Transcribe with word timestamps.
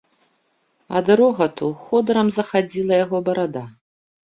Ад 0.99 1.11
рогату 1.21 1.69
ходырам 1.85 2.33
захадзіла 2.39 2.93
яго 3.05 3.23
барада. 3.31 3.63